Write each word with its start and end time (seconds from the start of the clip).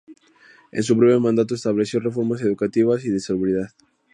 En 0.71 0.81
su 0.81 0.95
breve 0.95 1.19
mandato 1.19 1.53
estableció 1.53 1.99
reformas 1.99 2.41
educativas 2.41 3.05
y 3.05 3.09
de 3.11 3.19
salubridad. 3.19 3.69